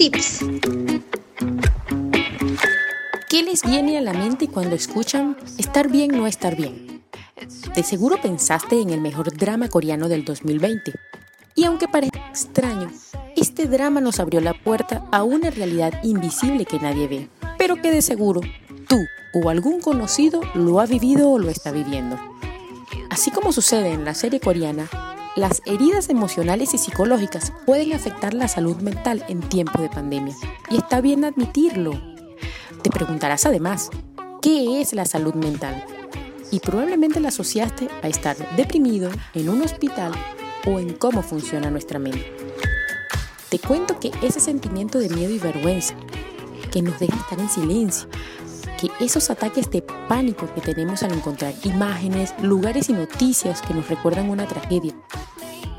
Tips. 0.00 0.38
¿Qué 3.28 3.42
les 3.42 3.62
viene 3.62 3.98
a 3.98 4.00
la 4.00 4.14
mente 4.14 4.48
cuando 4.48 4.74
escuchan 4.74 5.36
estar 5.58 5.90
bien 5.90 6.16
no 6.16 6.26
estar 6.26 6.56
bien? 6.56 7.02
De 7.74 7.82
seguro 7.82 8.18
pensaste 8.18 8.80
en 8.80 8.88
el 8.88 9.02
mejor 9.02 9.36
drama 9.36 9.68
coreano 9.68 10.08
del 10.08 10.24
2020. 10.24 10.94
Y 11.54 11.64
aunque 11.66 11.86
parezca 11.86 12.30
extraño, 12.30 12.90
este 13.36 13.66
drama 13.66 14.00
nos 14.00 14.20
abrió 14.20 14.40
la 14.40 14.54
puerta 14.54 15.04
a 15.12 15.22
una 15.22 15.50
realidad 15.50 15.92
invisible 16.02 16.64
que 16.64 16.80
nadie 16.80 17.06
ve, 17.06 17.28
pero 17.58 17.76
que 17.76 17.90
de 17.90 18.00
seguro 18.00 18.40
tú 18.88 18.96
o 19.34 19.50
algún 19.50 19.82
conocido 19.82 20.40
lo 20.54 20.80
ha 20.80 20.86
vivido 20.86 21.30
o 21.30 21.38
lo 21.38 21.50
está 21.50 21.72
viviendo. 21.72 22.18
Así 23.10 23.30
como 23.30 23.52
sucede 23.52 23.92
en 23.92 24.06
la 24.06 24.14
serie 24.14 24.40
coreana, 24.40 24.88
las 25.36 25.62
heridas 25.64 26.08
emocionales 26.08 26.74
y 26.74 26.78
psicológicas 26.78 27.52
pueden 27.64 27.92
afectar 27.92 28.34
la 28.34 28.48
salud 28.48 28.76
mental 28.78 29.24
en 29.28 29.40
tiempo 29.40 29.80
de 29.80 29.88
pandemia. 29.88 30.34
Y 30.70 30.78
está 30.78 31.00
bien 31.00 31.24
admitirlo. 31.24 31.92
Te 32.82 32.90
preguntarás 32.90 33.46
además, 33.46 33.90
¿qué 34.42 34.80
es 34.80 34.92
la 34.92 35.04
salud 35.04 35.34
mental? 35.34 35.84
Y 36.50 36.58
probablemente 36.58 37.20
la 37.20 37.28
asociaste 37.28 37.88
a 38.02 38.08
estar 38.08 38.36
deprimido 38.56 39.10
en 39.34 39.48
un 39.48 39.62
hospital 39.62 40.12
o 40.66 40.80
en 40.80 40.94
cómo 40.94 41.22
funciona 41.22 41.70
nuestra 41.70 42.00
mente. 42.00 42.26
Te 43.50 43.60
cuento 43.60 44.00
que 44.00 44.10
ese 44.22 44.40
sentimiento 44.40 44.98
de 44.98 45.10
miedo 45.10 45.32
y 45.32 45.38
vergüenza, 45.38 45.94
que 46.72 46.82
nos 46.82 46.98
deja 46.98 47.16
estar 47.16 47.38
en 47.38 47.48
silencio, 47.48 48.08
que 48.80 48.90
esos 49.04 49.28
ataques 49.28 49.70
de 49.70 49.82
pánico 49.82 50.48
que 50.54 50.62
tenemos 50.62 51.02
al 51.02 51.12
encontrar 51.12 51.52
imágenes, 51.64 52.34
lugares 52.40 52.88
y 52.88 52.94
noticias 52.94 53.60
que 53.60 53.74
nos 53.74 53.88
recuerdan 53.88 54.30
una 54.30 54.46
tragedia, 54.46 54.94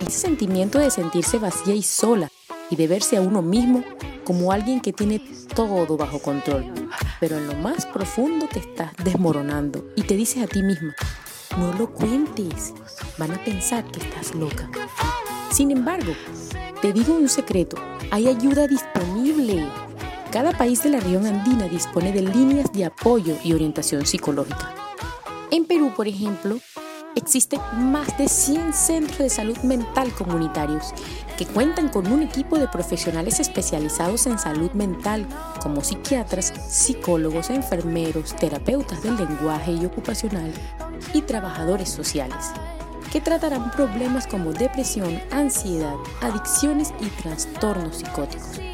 ese 0.00 0.18
sentimiento 0.18 0.78
de 0.78 0.90
sentirse 0.90 1.38
vacía 1.38 1.74
y 1.74 1.82
sola 1.82 2.28
y 2.68 2.76
de 2.76 2.86
verse 2.86 3.16
a 3.16 3.22
uno 3.22 3.40
mismo 3.40 3.82
como 4.24 4.52
alguien 4.52 4.80
que 4.80 4.92
tiene 4.92 5.20
todo 5.54 5.96
bajo 5.96 6.18
control, 6.18 6.70
pero 7.18 7.38
en 7.38 7.46
lo 7.46 7.54
más 7.54 7.86
profundo 7.86 8.46
te 8.46 8.58
estás 8.58 8.92
desmoronando 9.02 9.86
y 9.96 10.02
te 10.02 10.14
dices 10.14 10.42
a 10.42 10.46
ti 10.46 10.62
misma, 10.62 10.94
no 11.56 11.72
lo 11.72 11.92
cuentes, 11.92 12.74
van 13.16 13.32
a 13.32 13.42
pensar 13.42 13.84
que 13.90 14.00
estás 14.00 14.34
loca. 14.34 14.70
Sin 15.50 15.70
embargo, 15.70 16.12
te 16.82 16.92
digo 16.92 17.14
un 17.14 17.28
secreto, 17.28 17.76
hay 18.10 18.28
ayuda 18.28 18.66
disponible. 18.66 19.66
Cada 20.32 20.52
país 20.52 20.82
de 20.82 20.88
la 20.88 20.98
región 20.98 21.26
andina 21.26 21.68
dispone 21.68 22.10
de 22.10 22.22
líneas 22.22 22.72
de 22.72 22.86
apoyo 22.86 23.36
y 23.44 23.52
orientación 23.52 24.06
psicológica. 24.06 24.74
En 25.50 25.66
Perú, 25.66 25.92
por 25.94 26.08
ejemplo, 26.08 26.58
existen 27.14 27.60
más 27.76 28.16
de 28.16 28.28
100 28.28 28.72
centros 28.72 29.18
de 29.18 29.28
salud 29.28 29.58
mental 29.58 30.10
comunitarios 30.12 30.94
que 31.36 31.44
cuentan 31.44 31.90
con 31.90 32.10
un 32.10 32.22
equipo 32.22 32.58
de 32.58 32.66
profesionales 32.66 33.40
especializados 33.40 34.26
en 34.26 34.38
salud 34.38 34.70
mental, 34.70 35.28
como 35.62 35.84
psiquiatras, 35.84 36.54
psicólogos, 36.66 37.50
enfermeros, 37.50 38.34
terapeutas 38.34 39.02
del 39.02 39.18
lenguaje 39.18 39.72
y 39.72 39.84
ocupacional 39.84 40.50
y 41.12 41.20
trabajadores 41.20 41.90
sociales, 41.90 42.52
que 43.12 43.20
tratarán 43.20 43.70
problemas 43.72 44.26
como 44.26 44.54
depresión, 44.54 45.20
ansiedad, 45.30 45.96
adicciones 46.22 46.94
y 47.02 47.06
trastornos 47.20 47.96
psicóticos. 47.96 48.71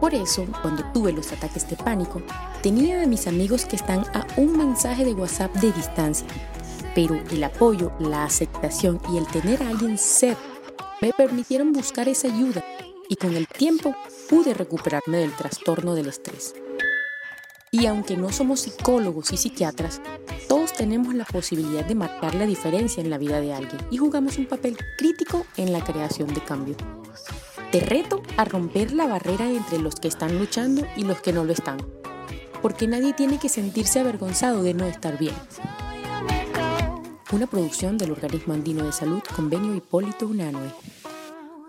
Por 0.00 0.14
eso, 0.14 0.46
cuando 0.62 0.84
tuve 0.92 1.12
los 1.12 1.32
ataques 1.32 1.68
de 1.68 1.76
pánico, 1.76 2.22
tenía 2.62 3.02
a 3.02 3.06
mis 3.06 3.26
amigos 3.26 3.64
que 3.64 3.76
están 3.76 4.00
a 4.14 4.26
un 4.36 4.56
mensaje 4.56 5.04
de 5.04 5.14
WhatsApp 5.14 5.52
de 5.56 5.72
distancia, 5.72 6.28
pero 6.94 7.20
el 7.30 7.42
apoyo, 7.42 7.92
la 7.98 8.24
aceptación 8.24 9.00
y 9.12 9.18
el 9.18 9.26
tener 9.26 9.62
a 9.62 9.68
alguien 9.68 9.98
cerca 9.98 10.40
me 11.00 11.12
permitieron 11.12 11.72
buscar 11.72 12.08
esa 12.08 12.28
ayuda 12.28 12.64
y 13.08 13.16
con 13.16 13.34
el 13.34 13.46
tiempo 13.46 13.94
pude 14.28 14.54
recuperarme 14.54 15.18
del 15.18 15.34
trastorno 15.34 15.94
del 15.94 16.08
estrés. 16.08 16.54
Y 17.70 17.86
aunque 17.86 18.16
no 18.16 18.32
somos 18.32 18.60
psicólogos 18.60 19.32
y 19.32 19.36
psiquiatras, 19.36 20.00
todos 20.48 20.72
tenemos 20.72 21.14
la 21.14 21.24
posibilidad 21.24 21.84
de 21.84 21.94
marcar 21.94 22.34
la 22.34 22.46
diferencia 22.46 23.02
en 23.02 23.10
la 23.10 23.18
vida 23.18 23.40
de 23.40 23.52
alguien 23.52 23.80
y 23.90 23.96
jugamos 23.96 24.38
un 24.38 24.46
papel 24.46 24.78
crítico 24.96 25.44
en 25.56 25.72
la 25.72 25.84
creación 25.84 26.32
de 26.32 26.40
cambio. 26.40 26.76
Te 27.76 27.84
reto 27.84 28.22
a 28.38 28.46
romper 28.46 28.92
la 28.92 29.06
barrera 29.06 29.50
entre 29.50 29.78
los 29.78 29.96
que 29.96 30.08
están 30.08 30.38
luchando 30.38 30.86
y 30.96 31.04
los 31.04 31.20
que 31.20 31.34
no 31.34 31.44
lo 31.44 31.52
están, 31.52 31.76
porque 32.62 32.86
nadie 32.86 33.12
tiene 33.12 33.38
que 33.38 33.50
sentirse 33.50 34.00
avergonzado 34.00 34.62
de 34.62 34.72
no 34.72 34.86
estar 34.86 35.18
bien. 35.18 35.34
Una 37.32 37.46
producción 37.46 37.98
del 37.98 38.12
Organismo 38.12 38.54
Andino 38.54 38.86
de 38.86 38.92
Salud, 38.92 39.20
Convenio 39.34 39.74
Hipólito 39.74 40.26
Unanue. 40.26 40.72